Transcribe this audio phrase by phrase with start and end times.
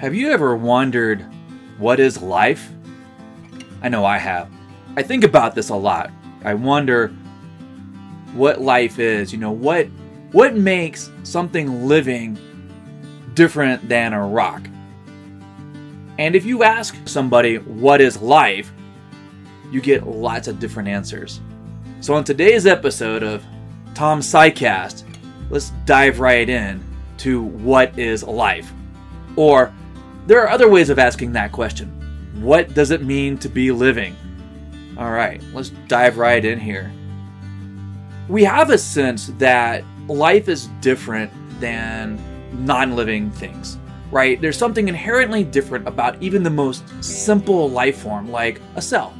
[0.00, 1.26] Have you ever wondered
[1.76, 2.70] what is life?
[3.82, 4.50] I know I have.
[4.96, 6.10] I think about this a lot.
[6.42, 7.08] I wonder
[8.32, 9.30] what life is.
[9.30, 9.88] You know, what
[10.32, 12.38] what makes something living
[13.34, 14.66] different than a rock?
[16.18, 18.72] And if you ask somebody what is life,
[19.70, 21.42] you get lots of different answers.
[22.00, 23.44] So on today's episode of
[23.94, 25.04] Tom SciCast,
[25.50, 26.82] let's dive right in
[27.18, 28.72] to what is life.
[29.36, 29.74] Or
[30.30, 31.88] there are other ways of asking that question.
[32.40, 34.14] What does it mean to be living?
[34.96, 36.92] All right, let's dive right in here.
[38.28, 42.16] We have a sense that life is different than
[42.64, 43.76] non living things,
[44.12, 44.40] right?
[44.40, 49.12] There's something inherently different about even the most simple life form, like a cell.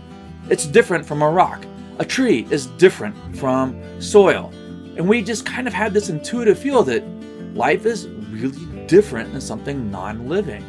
[0.48, 1.66] It's different from a rock.
[1.98, 4.52] A tree is different from soil.
[4.96, 7.04] And we just kind of have this intuitive feel that
[7.52, 10.64] life is really different than something non living.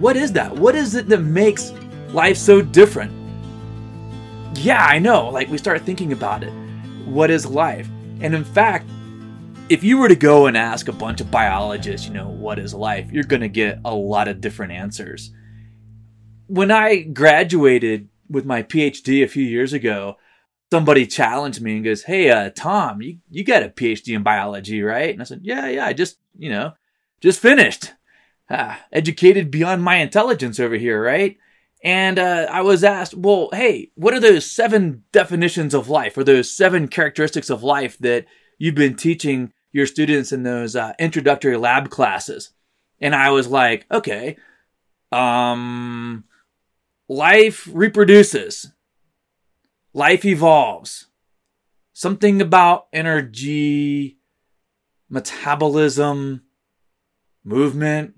[0.00, 0.54] What is that?
[0.54, 1.72] What is it that makes
[2.10, 3.12] life so different?
[4.56, 5.28] Yeah, I know.
[5.28, 6.52] Like, we start thinking about it.
[7.04, 7.88] What is life?
[8.20, 8.88] And in fact,
[9.68, 12.72] if you were to go and ask a bunch of biologists, you know, what is
[12.72, 15.32] life, you're going to get a lot of different answers.
[16.46, 20.16] When I graduated with my PhD a few years ago,
[20.70, 24.80] somebody challenged me and goes, Hey, uh, Tom, you, you got a PhD in biology,
[24.80, 25.10] right?
[25.10, 26.72] And I said, Yeah, yeah, I just, you know,
[27.20, 27.92] just finished
[28.50, 31.36] ah, educated beyond my intelligence over here, right?
[31.84, 36.24] And uh, I was asked, well, hey, what are those seven definitions of life or
[36.24, 38.26] those seven characteristics of life that
[38.58, 42.50] you've been teaching your students in those uh, introductory lab classes?
[43.00, 44.36] And I was like, okay,
[45.12, 46.24] um,
[47.08, 48.72] life reproduces,
[49.94, 51.06] life evolves,
[51.92, 54.18] something about energy,
[55.08, 56.42] metabolism,
[57.44, 58.14] movement,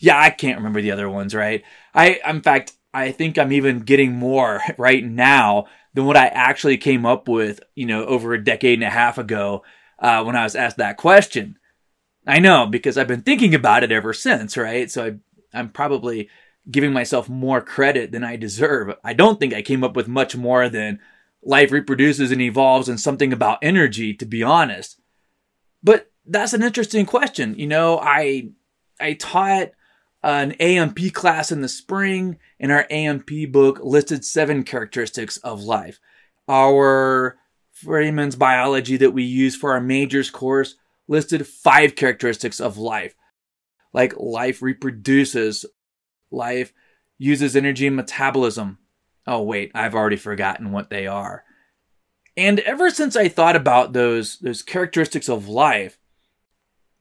[0.00, 1.62] yeah, I can't remember the other ones, right?
[1.94, 6.78] I, in fact, I think I'm even getting more right now than what I actually
[6.78, 9.62] came up with, you know, over a decade and a half ago
[9.98, 11.58] uh, when I was asked that question.
[12.26, 14.90] I know because I've been thinking about it ever since, right?
[14.90, 16.28] So I, I'm probably
[16.70, 18.94] giving myself more credit than I deserve.
[19.02, 21.00] I don't think I came up with much more than
[21.42, 25.00] life reproduces and evolves and something about energy, to be honest.
[25.82, 27.58] But that's an interesting question.
[27.58, 28.50] You know, I
[29.00, 29.70] I taught
[30.22, 35.98] an A&P class in the spring, and our A&P book listed seven characteristics of life.
[36.48, 37.38] Our
[37.72, 40.76] Freeman's biology that we use for our majors course
[41.08, 43.14] listed five characteristics of life.
[43.92, 45.64] Like life reproduces,
[46.30, 46.72] life
[47.18, 48.78] uses energy and metabolism.
[49.26, 51.44] Oh, wait, I've already forgotten what they are.
[52.36, 55.98] And ever since I thought about those, those characteristics of life,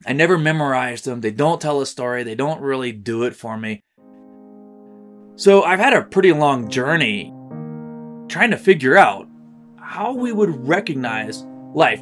[0.06, 1.22] I never memorized them.
[1.22, 2.24] They don't tell a story.
[2.24, 3.84] They don't really do it for me.
[5.36, 7.34] So I've had a pretty long journey
[8.30, 9.28] trying to figure out
[9.78, 11.44] how we would recognize
[11.74, 12.02] life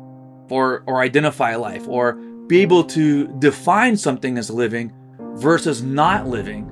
[0.50, 2.14] or, or identify life or
[2.48, 4.94] be able to define something as living
[5.36, 6.72] versus not living.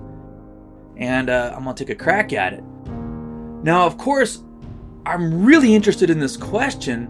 [0.98, 2.64] And uh, I'm going to take a crack at it.
[3.64, 4.44] Now, of course,
[5.06, 7.10] I'm really interested in this question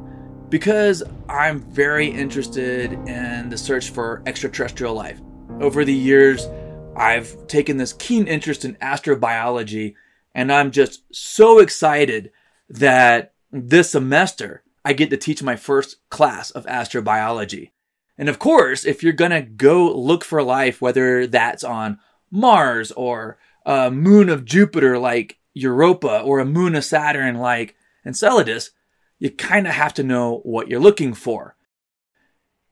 [0.50, 5.19] because I'm very interested in the search for extraterrestrial life.
[5.59, 6.47] Over the years,
[6.95, 9.95] I've taken this keen interest in astrobiology,
[10.33, 12.31] and I'm just so excited
[12.69, 17.72] that this semester I get to teach my first class of astrobiology.
[18.17, 23.38] And of course, if you're gonna go look for life, whether that's on Mars or
[23.66, 27.75] a moon of Jupiter like Europa or a moon of Saturn like
[28.06, 28.72] Enceladus,
[29.20, 31.56] you kind of have to know what you're looking for.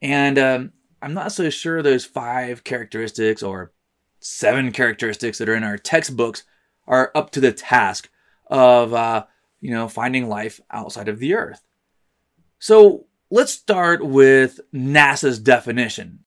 [0.02, 3.72] And um, I'm not so sure those five characteristics or
[4.20, 6.44] seven characteristics that are in our textbooks
[6.88, 8.10] are up to the task
[8.48, 9.26] of, uh,
[9.62, 11.62] you know, finding life outside of the Earth.
[12.60, 16.20] So let's start with NASA's definition.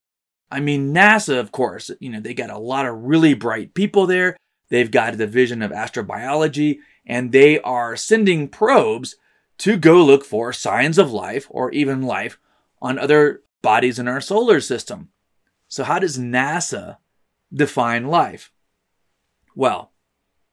[0.50, 4.06] I mean, NASA, of course, you know, they got a lot of really bright people
[4.06, 4.36] there.
[4.68, 9.16] They've got a division of astrobiology, and they are sending probes
[9.58, 12.38] to go look for signs of life or even life
[12.80, 15.08] on other bodies in our solar system.
[15.68, 16.98] So, how does NASA
[17.52, 18.52] define life?
[19.54, 19.92] Well,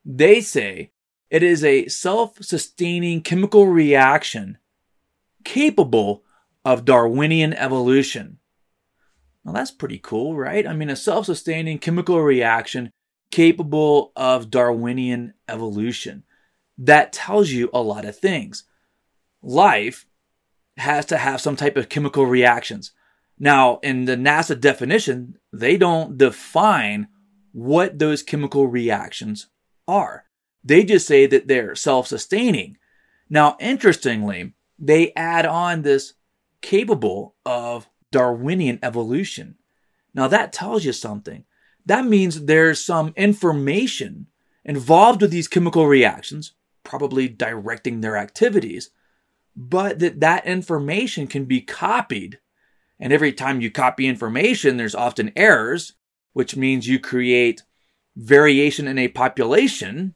[0.06, 0.92] they say
[1.30, 4.58] it is a self sustaining chemical reaction
[5.44, 6.24] capable
[6.64, 8.40] of Darwinian evolution.
[9.44, 10.66] Well, that's pretty cool, right?
[10.66, 12.92] I mean, a self sustaining chemical reaction
[13.32, 16.24] capable of Darwinian evolution.
[16.78, 18.64] That tells you a lot of things
[19.44, 20.06] life
[20.78, 22.92] has to have some type of chemical reactions.
[23.38, 27.08] Now, in the NASA definition, they don't define
[27.52, 29.48] what those chemical reactions
[29.88, 30.26] are.
[30.64, 32.78] They just say that they're self sustaining.
[33.30, 36.14] Now, interestingly, they add on this
[36.62, 39.56] capable of Darwinian evolution.
[40.14, 41.46] Now, that tells you something.
[41.86, 44.28] That means there's some information
[44.64, 46.54] involved with these chemical reactions,
[46.84, 48.90] probably directing their activities,
[49.56, 52.40] but that that information can be copied.
[53.00, 55.94] And every time you copy information, there's often errors,
[56.34, 57.64] which means you create
[58.16, 60.16] variation in a population.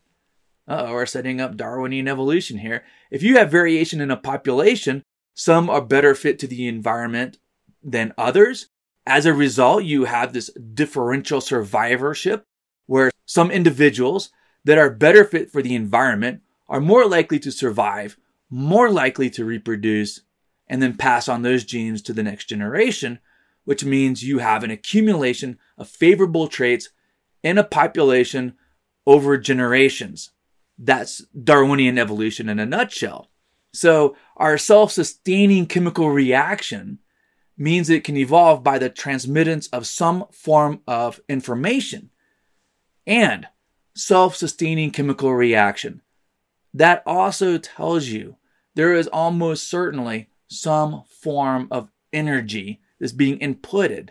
[0.67, 2.83] oh, we're setting up Darwinian evolution here.
[3.09, 5.03] If you have variation in a population,
[5.33, 7.37] some are better fit to the environment
[7.83, 8.69] than others.
[9.05, 12.43] As a result, you have this differential survivorship
[12.85, 14.31] where some individuals
[14.65, 18.17] that are better fit for the environment are more likely to survive,
[18.49, 20.21] more likely to reproduce,
[20.67, 23.19] and then pass on those genes to the next generation,
[23.63, 26.89] which means you have an accumulation of favorable traits
[27.43, 28.55] in a population
[29.05, 30.31] over generations.
[30.77, 33.29] That's Darwinian evolution in a nutshell.
[33.73, 36.99] So, our self sustaining chemical reaction
[37.57, 42.11] means it can evolve by the transmittance of some form of information.
[43.05, 43.47] And
[43.95, 46.01] self sustaining chemical reaction.
[46.73, 48.37] That also tells you
[48.75, 54.09] there is almost certainly some form of energy that's being inputted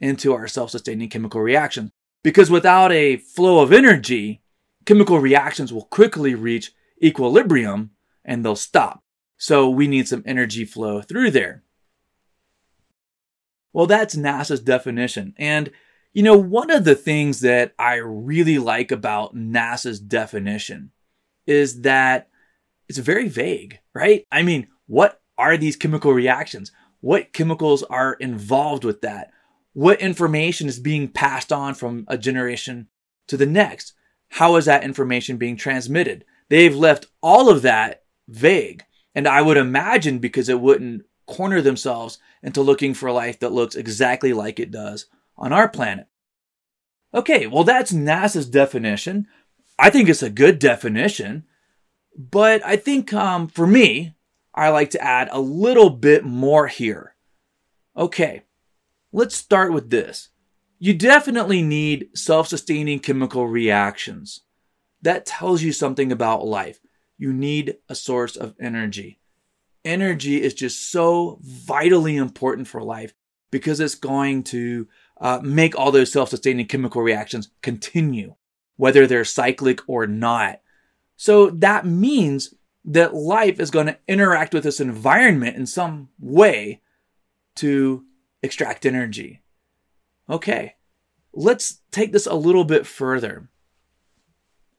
[0.00, 1.90] into our self sustaining chemical reaction.
[2.22, 4.42] Because without a flow of energy,
[4.84, 6.72] chemical reactions will quickly reach
[7.02, 7.90] equilibrium
[8.24, 9.02] and they'll stop.
[9.36, 11.62] So we need some energy flow through there.
[13.72, 15.34] Well, that's NASA's definition.
[15.38, 15.70] And,
[16.12, 20.90] you know, one of the things that I really like about NASA's definition
[21.48, 22.28] is that
[22.88, 24.26] it's very vague, right?
[24.30, 26.70] I mean, what are these chemical reactions?
[27.00, 29.32] What chemicals are involved with that?
[29.72, 32.88] What information is being passed on from a generation
[33.28, 33.94] to the next?
[34.28, 36.24] How is that information being transmitted?
[36.48, 38.84] They've left all of that vague.
[39.14, 43.74] And I would imagine because it wouldn't corner themselves into looking for life that looks
[43.74, 45.06] exactly like it does
[45.36, 46.06] on our planet.
[47.14, 49.26] Okay, well, that's NASA's definition.
[49.78, 51.44] I think it's a good definition,
[52.16, 54.14] but I think um, for me,
[54.54, 57.14] I like to add a little bit more here.
[57.96, 58.44] Okay,
[59.12, 60.30] let's start with this.
[60.78, 64.42] You definitely need self sustaining chemical reactions.
[65.02, 66.80] That tells you something about life.
[67.16, 69.18] You need a source of energy
[69.84, 73.14] energy is just so vitally important for life
[73.50, 74.86] because it's going to
[75.20, 78.34] uh, make all those self sustaining chemical reactions continue,
[78.78, 80.60] whether they're cyclic or not.
[81.16, 82.54] So that means
[82.86, 86.80] that life is going to interact with this environment in some way
[87.56, 88.04] to
[88.42, 89.42] extract energy.
[90.30, 90.76] Okay,
[91.32, 93.50] let's take this a little bit further.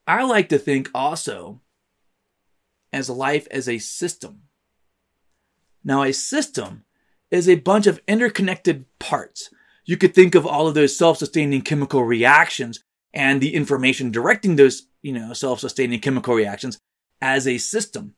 [0.07, 1.61] I like to think also
[2.91, 4.43] as life as a system.
[5.83, 6.85] Now, a system
[7.29, 9.49] is a bunch of interconnected parts.
[9.85, 14.87] You could think of all of those self-sustaining chemical reactions and the information directing those,
[15.01, 16.79] you know, self-sustaining chemical reactions
[17.21, 18.15] as a system.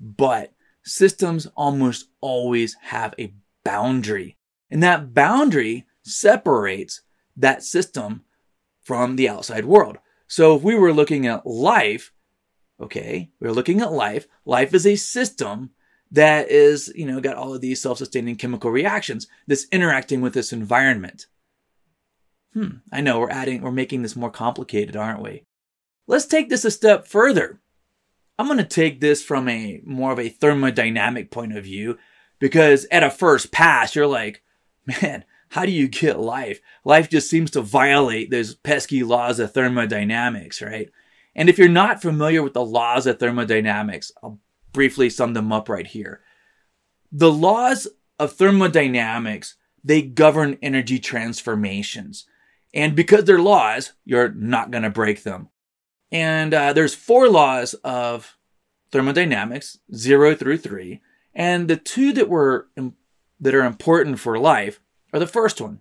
[0.00, 0.52] But
[0.84, 3.34] systems almost always have a
[3.64, 4.36] boundary.
[4.70, 7.02] And that boundary separates
[7.36, 8.22] that system
[8.82, 9.98] from the outside world.
[10.26, 12.12] So if we were looking at life,
[12.80, 14.26] okay, we're looking at life.
[14.44, 15.70] Life is a system
[16.10, 20.52] that is, you know, got all of these self-sustaining chemical reactions that's interacting with this
[20.52, 21.26] environment.
[22.54, 25.44] Hmm, I know we're adding, we're making this more complicated, aren't we?
[26.06, 27.60] Let's take this a step further.
[28.38, 31.98] I'm going to take this from a more of a thermodynamic point of view
[32.38, 34.42] because at a first pass, you're like,
[34.84, 36.60] man, how do you get life?
[36.84, 40.90] Life just seems to violate those pesky laws of thermodynamics, right?
[41.34, 44.38] And if you're not familiar with the laws of thermodynamics, I'll
[44.72, 46.20] briefly sum them up right here.
[47.10, 47.86] The laws
[48.18, 52.26] of thermodynamics, they govern energy transformations.
[52.74, 55.48] And because they're laws, you're not going to break them.
[56.10, 58.36] And uh, there's four laws of
[58.90, 61.00] thermodynamics, zero through three.
[61.34, 62.68] And the two that were
[63.40, 64.80] that are important for life
[65.12, 65.80] are the first one.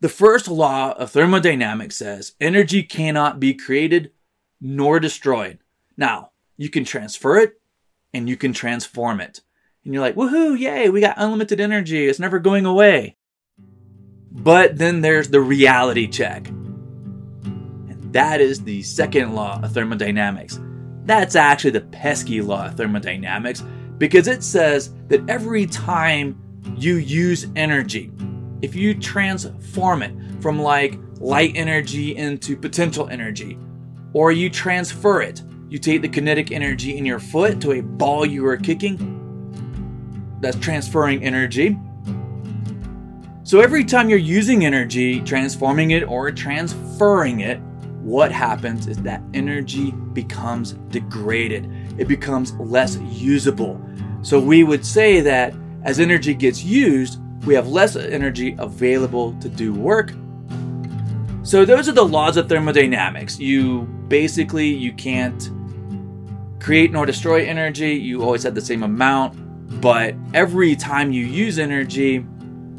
[0.00, 4.12] The first law of thermodynamics says energy cannot be created
[4.60, 5.58] nor destroyed.
[5.96, 7.60] Now, you can transfer it
[8.12, 9.40] and you can transform it.
[9.84, 12.06] And you're like, woohoo, yay, we got unlimited energy.
[12.06, 13.16] It's never going away.
[14.32, 16.48] But then there's the reality check.
[16.48, 20.60] And that is the second law of thermodynamics.
[21.04, 23.64] That's actually the pesky law of thermodynamics
[23.98, 26.40] because it says that every time
[26.76, 28.10] you use energy,
[28.62, 33.58] if you transform it from like light energy into potential energy,
[34.12, 38.26] or you transfer it, you take the kinetic energy in your foot to a ball
[38.26, 39.18] you are kicking,
[40.40, 41.76] that's transferring energy.
[43.50, 47.58] So every time you're using energy, transforming it or transferring it,
[48.00, 51.68] what happens is that energy becomes degraded.
[51.98, 53.84] It becomes less usable.
[54.22, 55.52] So we would say that
[55.82, 60.12] as energy gets used, we have less energy available to do work.
[61.42, 63.40] So those are the laws of thermodynamics.
[63.40, 65.50] You basically you can't
[66.60, 67.94] create nor destroy energy.
[67.94, 72.24] You always have the same amount, but every time you use energy,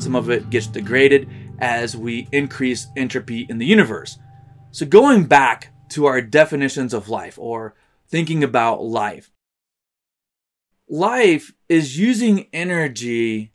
[0.02, 1.30] some of it gets degraded
[1.60, 4.18] as we increase entropy in the universe.
[4.72, 7.76] So going back to our definitions of life or
[8.08, 9.32] thinking about life.
[10.90, 13.54] Life is using energy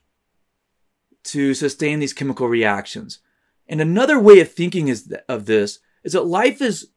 [1.25, 3.21] to sustain these chemical reactions.
[3.69, 6.88] And another way of thinking is th- of this is that life is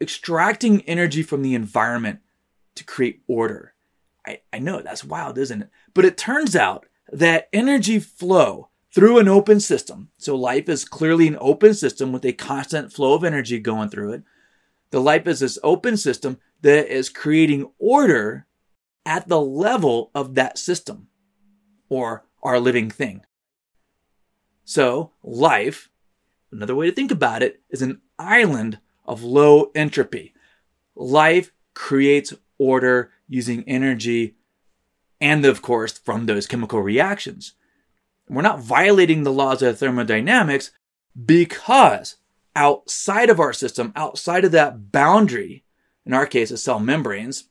[0.00, 2.20] extracting energy from the environment
[2.76, 3.74] to create order.
[4.26, 5.70] I, I know that's wild, isn't it?
[5.94, 10.10] But it turns out that energy flow through an open system.
[10.18, 14.12] So life is clearly an open system with a constant flow of energy going through
[14.12, 14.22] it.
[14.90, 18.46] The life is this open system that is creating order
[19.06, 21.08] at the level of that system
[21.88, 23.22] or our living thing.
[24.64, 25.88] So life,
[26.52, 30.34] another way to think about it, is an island of low entropy.
[30.94, 34.36] Life creates order using energy
[35.20, 37.54] and of course from those chemical reactions.
[38.28, 40.70] We're not violating the laws of thermodynamics
[41.24, 42.16] because
[42.54, 45.64] outside of our system, outside of that boundary,
[46.06, 47.44] in our case, of cell membranes,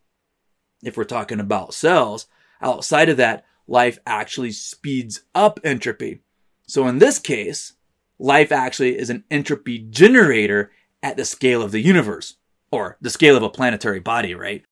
[0.83, 2.27] if we're talking about cells,
[2.61, 6.21] outside of that, life actually speeds up entropy.
[6.67, 7.73] So in this case,
[8.19, 10.71] life actually is an entropy generator
[11.03, 12.37] at the scale of the universe,
[12.71, 14.63] or the scale of a planetary body, right?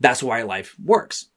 [0.00, 1.30] That's why life works.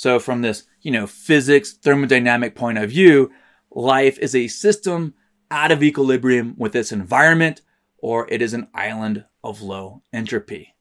[0.00, 3.30] So from this, you know, physics, thermodynamic point of view,
[3.70, 5.12] life is a system
[5.50, 7.60] out of equilibrium with its environment,
[7.98, 10.74] or it is an island of low entropy.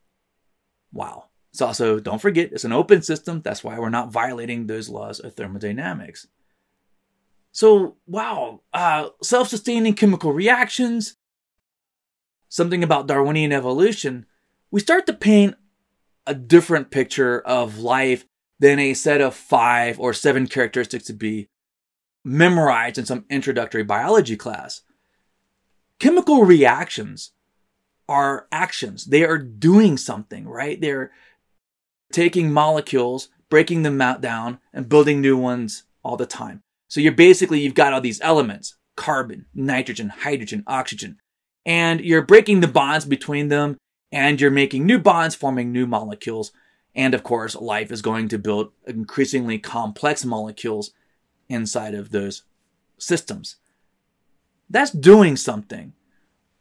[0.94, 1.26] Wow.
[1.52, 3.42] It's also, don't forget, it's an open system.
[3.42, 6.26] That's why we're not violating those laws of thermodynamics.
[7.52, 11.18] So, wow, uh, self sustaining chemical reactions,
[12.48, 14.28] something about Darwinian evolution,
[14.72, 15.56] we start to paint
[16.26, 18.24] a different picture of life
[18.60, 21.50] than a set of five or seven characteristics to be
[22.24, 24.82] memorized in some introductory biology class.
[26.00, 27.32] Chemical reactions
[28.08, 29.06] are actions.
[29.06, 30.80] They are doing something, right?
[30.80, 31.12] They're
[32.12, 36.64] taking molecules, breaking them down, and building new ones all the time.
[36.88, 41.18] So you're basically, you've got all these elements carbon, nitrogen, hydrogen, oxygen,
[41.66, 43.78] and you're breaking the bonds between them
[44.12, 46.52] and you're making new bonds, forming new molecules.
[47.00, 50.92] And of course, life is going to build increasingly complex molecules
[51.48, 52.44] inside of those
[52.98, 53.56] systems.
[54.70, 55.94] That's doing something.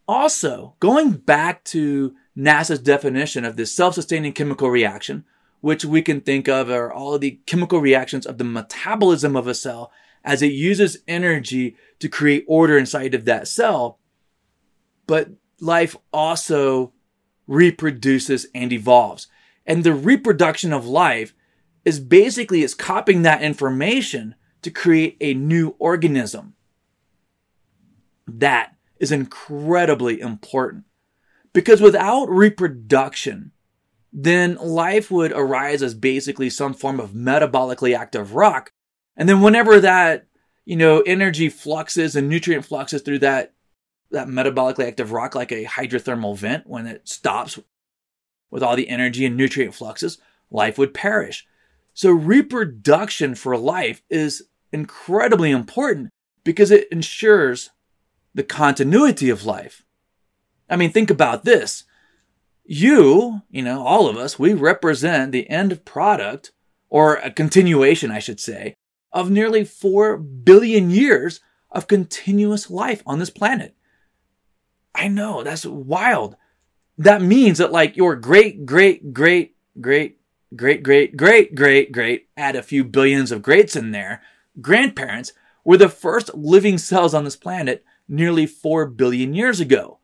[0.06, 5.24] Also, going back to NASA's definition of this self-sustaining chemical reaction,
[5.60, 9.48] which we can think of are all of the chemical reactions of the metabolism of
[9.48, 9.90] a cell
[10.22, 13.98] as it uses energy to create order inside of that cell.
[15.08, 15.30] But
[15.60, 16.92] life also
[17.48, 19.26] reproduces and evolves.
[19.68, 21.34] And the reproduction of life
[21.84, 26.54] is basically it's copying that information to create a new organism.
[28.26, 30.84] That is incredibly important
[31.52, 33.52] because without reproduction,
[34.12, 38.72] then life would arise as basically some form of metabolically active rock.
[39.16, 40.26] And then whenever that,
[40.64, 43.52] you know, energy fluxes and nutrient fluxes through that,
[44.10, 47.58] that metabolically active rock, like a hydrothermal vent, when it stops
[48.50, 50.18] with all the energy and nutrient fluxes,
[50.50, 51.46] life would perish.
[51.94, 56.10] So reproduction for life is incredibly important
[56.44, 57.70] because it ensures
[58.34, 59.84] the continuity of life.
[60.70, 61.84] I mean, think about this
[62.70, 66.52] you, you know, all of us, we represent the end product,
[66.90, 68.74] or a continuation, I should say,
[69.10, 71.40] of nearly 4 billion years
[71.70, 73.74] of continuous life on this planet.
[74.94, 76.36] I know, that's wild.
[76.98, 80.18] That means that, like, your great, great, great, great,
[80.54, 84.20] great, great, great, great, great, add a few billions of greats in there,
[84.60, 85.32] grandparents
[85.64, 89.98] were the first living cells on this planet nearly 4 billion years ago.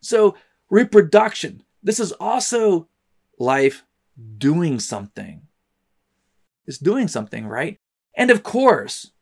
[0.00, 0.36] So,
[0.68, 2.88] reproduction, this is also
[3.38, 3.84] life
[4.36, 5.42] doing something.
[6.66, 7.78] It's doing something, right?
[8.14, 9.12] And of course,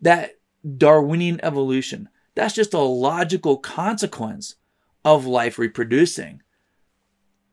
[0.00, 0.32] that
[0.76, 4.56] Darwinian evolution, that's just a logical consequence
[5.04, 6.42] of life reproducing.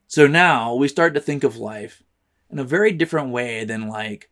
[0.07, 2.03] So now we start to think of life
[2.49, 4.29] in a very different way than like,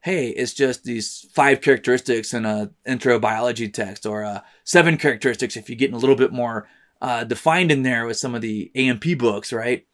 [0.00, 5.56] hey, it's just these five characteristics in a intro biology text or uh, seven characteristics
[5.56, 6.68] if you're getting a little bit more
[7.02, 9.86] uh, defined in there with some of the A&P books, right?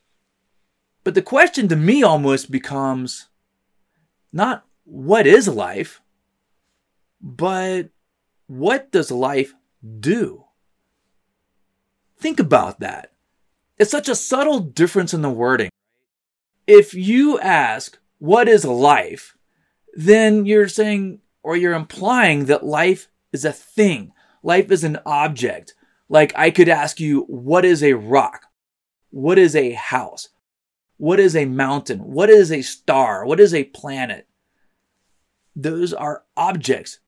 [1.04, 3.28] But the question to me almost becomes
[4.32, 6.00] not what is life,
[7.20, 7.88] but
[8.46, 9.54] what does life
[10.00, 10.44] do?
[12.18, 13.11] Think about that.
[13.82, 15.68] It's such a subtle difference in the wording.
[16.68, 19.36] If you ask, what is life?
[19.94, 24.12] Then you're saying, or you're implying that life is a thing.
[24.44, 25.74] Life is an object.
[26.08, 28.44] Like I could ask you, what is a rock?
[29.10, 30.28] What is a house?
[30.96, 31.98] What is a mountain?
[32.04, 33.26] What is a star?
[33.26, 34.28] What is a planet?
[35.56, 37.00] Those are objects.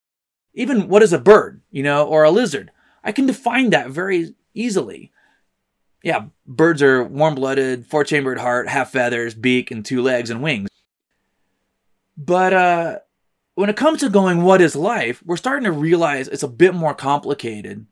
[0.54, 2.72] Even what is a bird, you know, or a lizard?
[3.04, 5.12] I can define that very easily.
[6.04, 10.42] Yeah, birds are warm blooded, four chambered heart, have feathers, beak, and two legs and
[10.42, 10.68] wings.
[12.14, 12.98] But uh,
[13.54, 16.74] when it comes to going, what is life, we're starting to realize it's a bit
[16.74, 17.86] more complicated.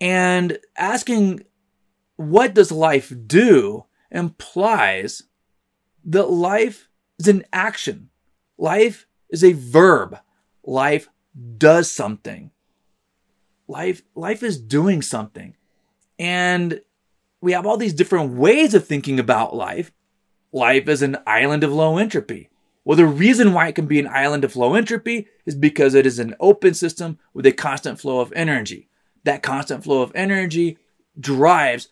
[0.00, 1.42] And asking,
[2.14, 5.24] what does life do implies
[6.04, 8.10] that life is an action.
[8.56, 10.16] Life is a verb.
[10.62, 11.08] Life
[11.58, 12.52] does something.
[13.66, 15.56] Life, life is doing something.
[16.20, 16.80] And
[17.40, 19.92] we have all these different ways of thinking about life.
[20.52, 22.50] Life is an island of low entropy.
[22.84, 26.06] Well, the reason why it can be an island of low entropy is because it
[26.06, 28.88] is an open system with a constant flow of energy.
[29.24, 30.78] That constant flow of energy
[31.18, 31.88] drives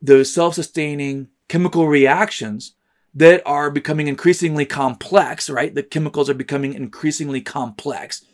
[0.00, 2.74] those self-sustaining chemical reactions
[3.14, 5.74] that are becoming increasingly complex, right?
[5.74, 8.24] The chemicals are becoming increasingly complex.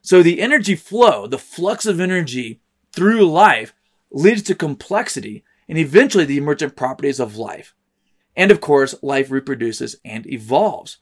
[0.00, 2.60] So the energy flow, the flux of energy
[2.92, 3.74] through life
[4.10, 7.74] leads to complexity and eventually the emergent properties of life.
[8.36, 10.98] And of course, life reproduces and evolves.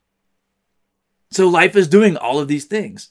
[1.30, 3.10] So life is doing all of these things.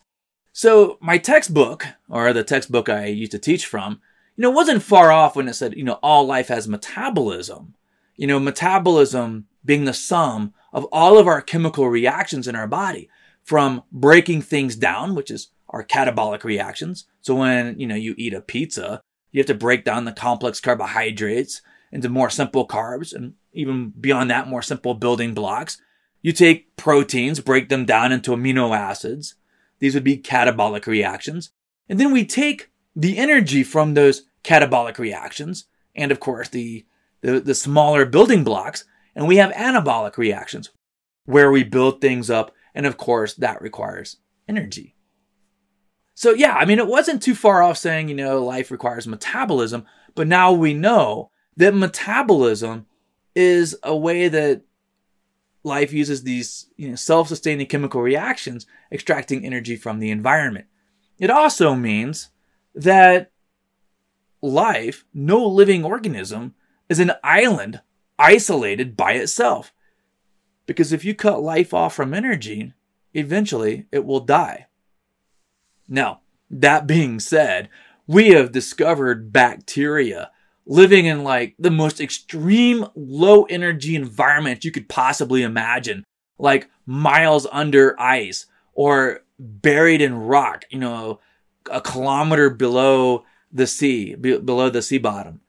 [0.51, 4.01] So my textbook, or the textbook I used to teach from,
[4.35, 7.75] you know, wasn't far off when it said, you know, all life has metabolism.
[8.15, 13.09] You know, metabolism being the sum of all of our chemical reactions in our body
[13.43, 17.05] from breaking things down, which is our catabolic reactions.
[17.21, 19.01] So when, you know, you eat a pizza,
[19.35, 24.31] you have to break down the complex carbohydrates into more simple carbs and even beyond
[24.31, 25.77] that, more simple building blocks.
[26.21, 29.35] You take proteins, break them down into amino acids.
[29.79, 31.49] These would be catabolic reactions.
[31.89, 36.85] And then we take the energy from those catabolic reactions and of course the,
[37.19, 38.85] the, the smaller building blocks
[39.17, 40.69] and we have anabolic reactions
[41.25, 44.15] where we build things up and of course that requires
[44.47, 44.94] energy.
[46.15, 49.85] So yeah, I mean, it wasn't too far off saying, you know, life requires metabolism,
[50.15, 52.85] but now we know that metabolism
[53.35, 54.61] is a way that
[55.63, 60.67] life uses these you know, self-sustaining chemical reactions, extracting energy from the environment.
[61.19, 62.29] It also means
[62.73, 63.31] that
[64.41, 66.55] life, no living organism,
[66.87, 67.81] is an island
[68.17, 69.73] isolated by itself.
[70.65, 72.73] Because if you cut life off from energy,
[73.13, 74.67] eventually it will die.
[75.87, 77.69] Now, that being said,
[78.07, 80.31] we have discovered bacteria
[80.65, 86.03] living in like the most extreme low energy environment you could possibly imagine,
[86.39, 91.19] like miles under ice or buried in rock, you know,
[91.69, 95.41] a kilometer below the sea, be- below the sea bottom.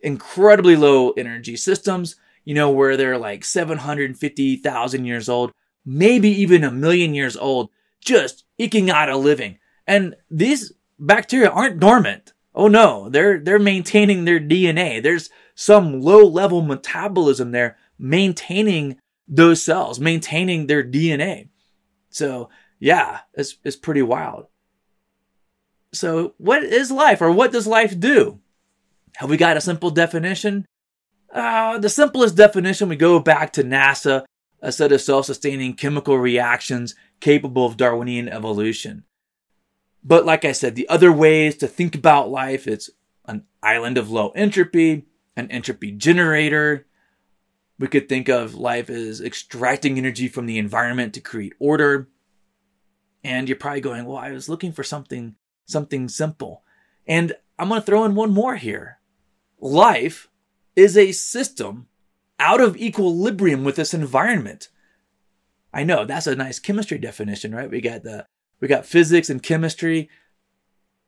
[0.00, 5.52] Incredibly low energy systems, you know, where they're like 750,000 years old,
[5.84, 9.58] maybe even a million years old, just eking out a living.
[9.86, 12.32] And these bacteria aren't dormant.
[12.54, 15.02] Oh no, they're, they're maintaining their DNA.
[15.02, 21.48] There's some low level metabolism there maintaining those cells, maintaining their DNA.
[22.10, 24.46] So yeah, it's, it's pretty wild.
[25.94, 28.40] So, what is life or what does life do?
[29.16, 30.64] Have we got a simple definition?
[31.32, 34.24] Uh, the simplest definition, we go back to NASA,
[34.60, 39.04] a set of self sustaining chemical reactions capable of Darwinian evolution.
[40.04, 42.90] But like I said, the other ways to think about life, it's
[43.26, 46.86] an island of low entropy, an entropy generator.
[47.78, 52.08] We could think of life as extracting energy from the environment to create order.
[53.24, 55.36] And you're probably going, well, I was looking for something
[55.66, 56.64] something simple.
[57.06, 58.98] And I'm going to throw in one more here.
[59.60, 60.28] Life
[60.74, 61.86] is a system
[62.38, 64.68] out of equilibrium with this environment.
[65.72, 67.70] I know that's a nice chemistry definition, right?
[67.70, 68.26] We got the
[68.62, 70.08] We got physics and chemistry.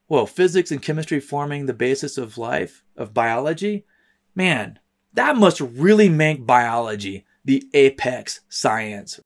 [0.09, 3.87] Well, physics and chemistry forming the basis of life, of biology.
[4.35, 4.81] Man,
[5.13, 9.21] that must really make biology the apex science.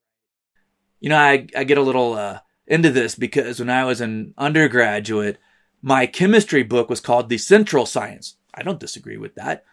[1.00, 4.34] You know, I, I get a little uh, into this because when I was an
[4.36, 5.38] undergraduate,
[5.80, 8.36] my chemistry book was called The Central Science.
[8.52, 9.64] I don't disagree with that.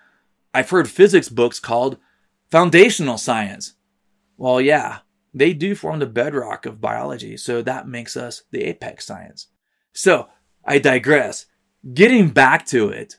[0.54, 1.98] I've heard physics books called
[2.50, 3.74] Foundational Science.
[4.38, 5.00] Well, yeah,
[5.36, 9.48] they do form the bedrock of biology, so that makes us the apex science.
[9.92, 10.30] So,
[10.64, 11.46] I digress.
[11.94, 13.18] Getting back to it,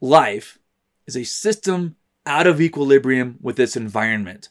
[0.00, 0.58] life
[1.06, 4.48] is a system out of equilibrium with its environment.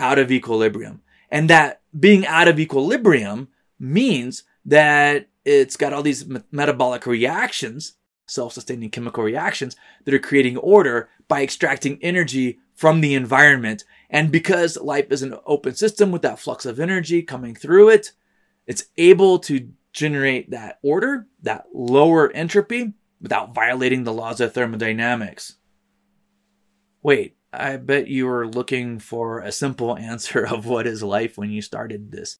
[0.00, 1.02] Out of equilibrium.
[1.30, 3.48] And that being out of equilibrium
[3.78, 7.94] means that it's got all these metabolic reactions,
[8.26, 13.84] self sustaining chemical reactions, that are creating order by extracting energy from the environment.
[14.12, 18.12] And because life is an open system with that flux of energy coming through it,
[18.66, 25.56] it's able to generate that order, that lower entropy, without violating the laws of thermodynamics.
[27.02, 31.50] Wait, I bet you were looking for a simple answer of what is life when
[31.50, 32.38] you started this.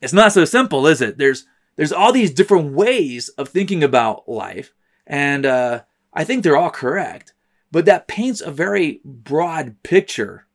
[0.00, 1.16] It's not so simple, is it?
[1.16, 4.72] There's there's all these different ways of thinking about life,
[5.06, 7.33] and uh, I think they're all correct.
[7.74, 10.46] But that paints a very broad picture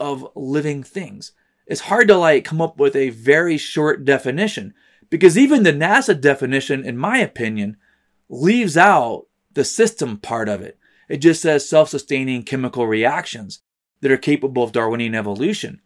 [0.00, 1.32] of living things.
[1.66, 4.72] It's hard to like come up with a very short definition
[5.10, 7.76] because even the NASA definition, in my opinion,
[8.30, 10.78] leaves out the system part of it.
[11.10, 13.60] It just says self-sustaining chemical reactions
[14.00, 15.82] that are capable of Darwinian evolution.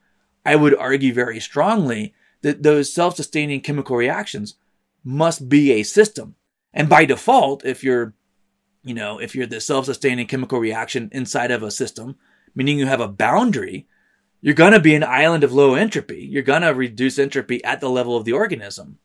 [0.47, 4.55] I would argue very strongly that those self-sustaining chemical reactions
[5.03, 6.37] must be a system.
[6.73, 8.14] And by default, if you're,
[8.85, 12.16] you know, if you're the self-sustaining chemical reaction inside of a system,
[12.55, 13.87] meaning you have a boundary,
[14.40, 16.29] you're going to be an island of low entropy.
[16.31, 18.99] You're going to reduce entropy at the level of the organism.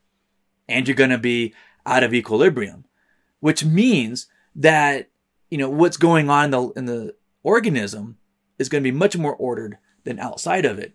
[0.68, 1.54] And you're going to be
[1.86, 2.86] out of equilibrium,
[3.40, 5.10] which means that,
[5.50, 8.18] you know, what's going on in the, in the organism
[8.60, 10.94] is going to be much more ordered than outside of it.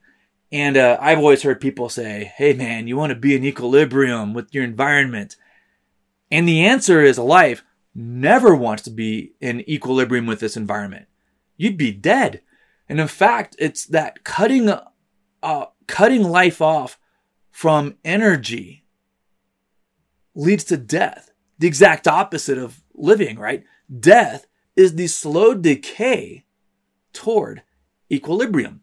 [0.53, 4.35] And uh, I've always heard people say, hey man, you want to be in equilibrium
[4.35, 5.37] with your environment.
[6.31, 11.07] And the answer is life never wants to be in equilibrium with this environment.
[11.57, 12.41] You'd be dead.
[12.89, 14.73] And in fact, it's that cutting,
[15.43, 16.99] uh, cutting life off
[17.51, 18.85] from energy
[20.35, 21.31] leads to death.
[21.59, 23.65] The exact opposite of living, right?
[24.01, 26.45] Death is the slow decay
[27.13, 27.63] toward
[28.11, 28.83] equilibrium.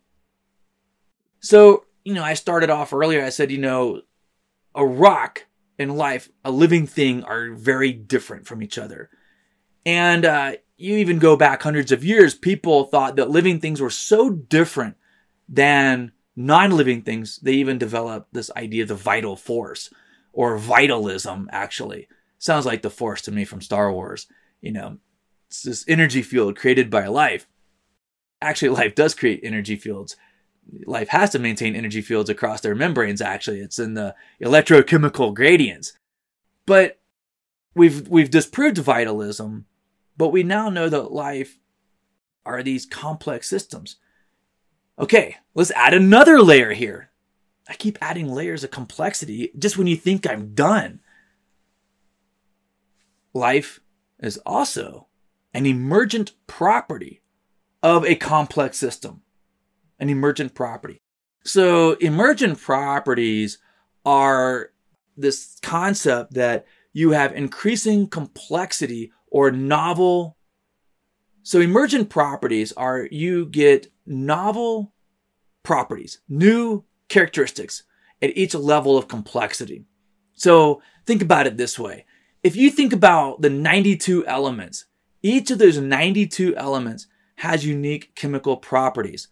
[1.41, 4.01] So, you know, I started off earlier, I said, you know,
[4.73, 5.47] a rock
[5.81, 9.09] and life, a living thing are very different from each other.
[9.85, 13.89] And uh, you even go back hundreds of years, people thought that living things were
[13.89, 14.95] so different
[15.49, 19.93] than non living things, they even developed this idea of the vital force
[20.33, 22.07] or vitalism, actually.
[22.37, 24.27] Sounds like the force to me from Star Wars.
[24.61, 24.97] You know,
[25.47, 27.47] it's this energy field created by life.
[28.41, 30.15] Actually, life does create energy fields
[30.85, 33.59] life has to maintain energy fields across their membranes actually.
[33.59, 35.93] It's in the electrochemical gradients.
[36.65, 36.99] But
[37.75, 39.65] we've we've disproved vitalism
[40.17, 41.57] but we now know that life
[42.45, 43.97] are these complex systems.
[44.99, 47.09] Okay let's add another layer here.
[47.69, 50.99] I keep adding layers of complexity just when you think i'm done.
[53.33, 53.79] Life
[54.19, 55.07] is also
[55.53, 57.21] an emergent property
[57.83, 59.21] of a complex system
[60.01, 60.99] an emergent property.
[61.45, 63.59] So emergent properties
[64.05, 64.71] are
[65.15, 70.35] this concept that you have increasing complexity or novel.
[71.43, 74.93] So emergent properties are you get novel
[75.63, 77.83] properties, new characteristics
[78.21, 79.85] at each level of complexity.
[80.33, 82.05] So think about it this way.
[82.43, 84.85] If you think about the 92 elements,
[85.21, 89.27] each of those 92 elements has unique chemical properties.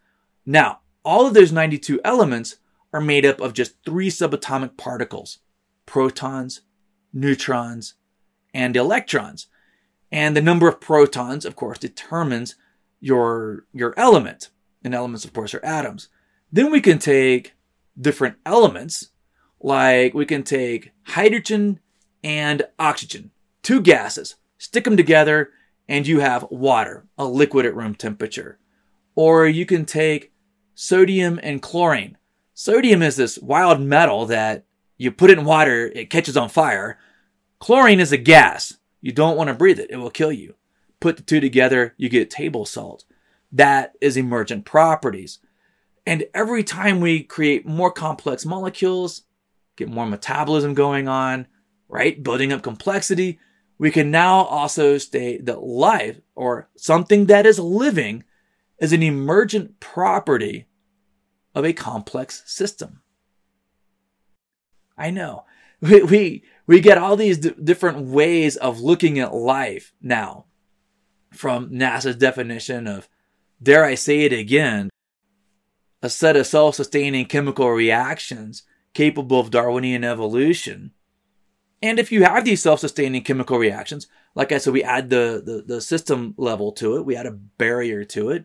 [0.49, 2.55] Now, all of those 92 elements
[2.91, 5.41] are made up of just three subatomic particles
[5.85, 6.61] protons,
[7.13, 7.93] neutrons,
[8.51, 9.45] and electrons.
[10.11, 12.55] And the number of protons, of course, determines
[12.99, 14.49] your, your element.
[14.83, 16.09] And elements, of course, are atoms.
[16.51, 17.53] Then we can take
[17.99, 19.09] different elements,
[19.61, 21.79] like we can take hydrogen
[22.23, 23.29] and oxygen,
[23.61, 25.51] two gases, stick them together,
[25.87, 28.57] and you have water, a liquid at room temperature.
[29.13, 30.31] Or you can take
[30.79, 32.17] sodium and chlorine.
[32.53, 34.63] Sodium is this wild metal that
[34.97, 36.97] you put it in water, it catches on fire.
[37.59, 38.77] Chlorine is a gas.
[39.01, 40.55] You don't want to breathe it, it will kill you.
[41.01, 43.03] Put the two together, you get table salt.
[43.51, 45.39] That is emergent properties.
[46.05, 49.23] And every time we create more complex molecules,
[49.75, 51.47] get more metabolism going on,
[51.89, 52.23] right?
[52.23, 53.37] Building up complexity.
[53.77, 58.23] We can now also state that life or something that is living
[58.79, 60.67] is an emergent property
[61.59, 63.01] of a complex system.
[64.97, 65.45] I know.
[65.81, 70.43] We, we, we get all these d- different ways of looking at life now
[71.31, 73.07] from NASA's definition of,
[73.63, 74.89] dare I say it again,
[76.03, 80.91] a set of self sustaining chemical reactions capable of Darwinian evolution.
[81.81, 85.41] And if you have these self sustaining chemical reactions, like I said, we add the,
[85.45, 88.43] the, the system level to it, we add a barrier to it.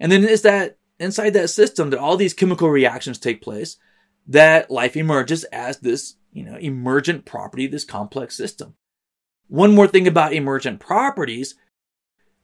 [0.00, 3.76] And then it's that inside that system that all these chemical reactions take place
[4.26, 8.74] that life emerges as this, you know, emergent property, this complex system.
[9.48, 11.56] One more thing about emergent properties,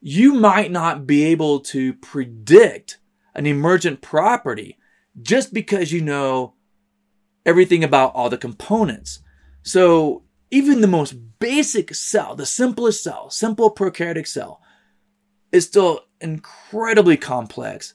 [0.01, 2.99] you might not be able to predict
[3.35, 4.77] an emergent property
[5.21, 6.55] just because you know
[7.47, 9.21] everything about all the components.
[9.62, 14.61] So even the most basic cell, the simplest cell, simple prokaryotic cell,
[15.53, 17.94] is still incredibly complex.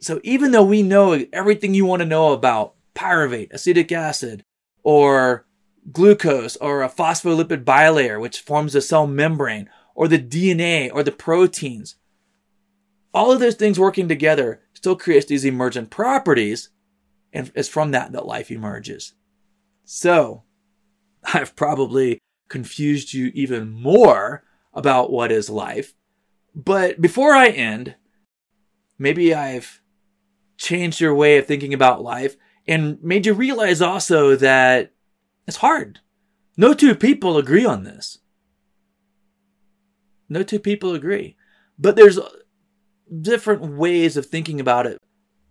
[0.00, 4.44] So even though we know everything you want to know about pyruvate, acetic acid,
[4.82, 5.46] or
[5.92, 11.12] glucose, or a phospholipid bilayer, which forms the cell membrane, or the DNA, or the
[11.12, 11.96] proteins,
[13.12, 16.70] all of those things working together still creates these emergent properties,
[17.32, 19.14] and it's from that that life emerges.
[19.84, 20.44] So,
[21.34, 25.94] I've probably confused you even more about what is life.
[26.54, 27.96] But before I end,
[28.98, 29.80] maybe I've
[30.60, 32.36] changed your way of thinking about life
[32.68, 34.92] and made you realize also that
[35.46, 36.00] it's hard.
[36.56, 38.18] No two people agree on this.
[40.28, 41.36] No two people agree.
[41.78, 42.18] But there's
[43.20, 44.98] different ways of thinking about it,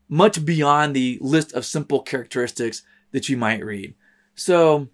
[0.08, 3.96] much beyond the list of simple characteristics that you might read.
[4.36, 4.90] So,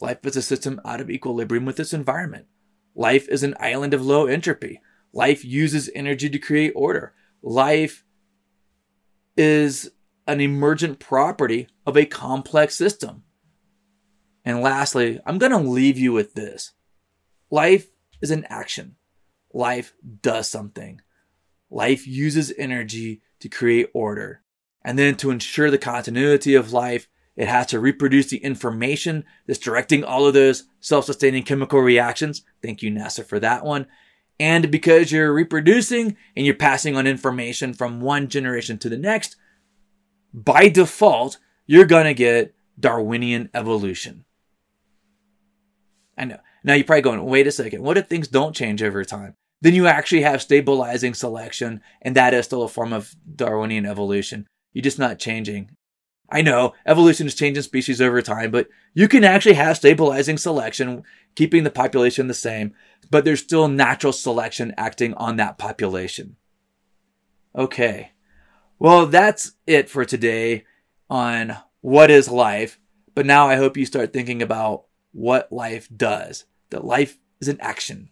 [0.00, 2.46] life is a system out of equilibrium with its environment.
[2.94, 4.80] Life is an island of low entropy.
[5.12, 7.12] Life uses energy to create order.
[7.42, 8.04] Life
[9.38, 9.90] is
[10.26, 13.22] an emergent property of a complex system.
[14.44, 16.72] And lastly, I'm going to leave you with this.
[17.50, 17.86] Life
[18.20, 18.96] is an action.
[19.54, 21.00] Life does something.
[21.70, 24.42] Life uses energy to create order.
[24.82, 29.58] And then to ensure the continuity of life, it has to reproduce the information that's
[29.58, 32.42] directing all of those self-sustaining chemical reactions.
[32.62, 33.86] Thank you, NASA, for that one.
[34.40, 39.36] And because you're reproducing and you're passing on information from one generation to the next,
[40.32, 44.24] by default, you're going to get Darwinian evolution.
[46.16, 46.38] I know.
[46.64, 47.82] Now you're probably going, wait a second.
[47.82, 49.34] What if things don't change over time?
[49.60, 54.46] Then you actually have stabilizing selection, and that is still a form of Darwinian evolution.
[54.72, 55.70] You're just not changing.
[56.30, 61.02] I know evolution is changing species over time, but you can actually have stabilizing selection,
[61.34, 62.74] keeping the population the same,
[63.10, 66.36] but there's still natural selection acting on that population.
[67.56, 68.12] Okay.
[68.78, 70.64] Well, that's it for today
[71.08, 72.78] on what is life.
[73.14, 76.44] But now I hope you start thinking about what life does.
[76.70, 78.10] That life is an action.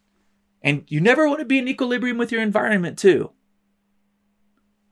[0.63, 3.31] And you never want to be in equilibrium with your environment, too.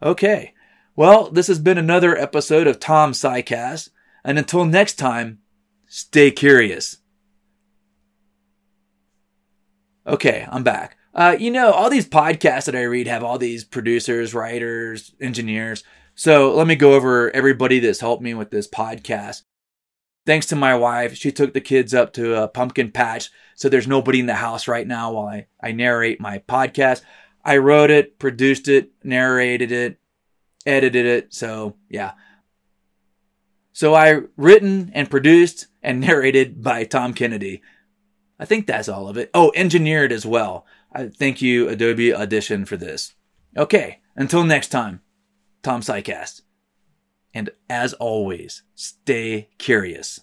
[0.01, 0.54] Okay.
[0.97, 3.89] Well, this has been another episode of Tom SciCast.
[4.25, 5.41] And until next time,
[5.87, 6.99] stay curious.
[10.07, 10.97] Okay, I'm back.
[11.13, 15.83] Uh, you know, all these podcasts that I read have all these producers, writers, engineers.
[16.15, 19.43] So let me go over everybody that's helped me with this podcast.
[20.27, 23.31] Thanks to my wife, she took the kids up to a pumpkin patch.
[23.57, 27.03] So there's nobody in the house right now while I, I narrate my podcast.
[27.45, 29.99] I wrote it, produced it, narrated it,
[30.67, 31.35] edited it.
[31.35, 32.13] So yeah.
[33.73, 37.63] So I written and produced and narrated by Tom Kennedy.
[38.39, 39.31] I think that's all of it.
[39.33, 40.67] Oh, engineered as well.
[40.93, 43.15] I thank you, Adobe Audition, for this.
[43.57, 45.01] Okay, until next time,
[45.63, 46.43] Tom SciCast.
[47.33, 50.21] And as always, stay curious.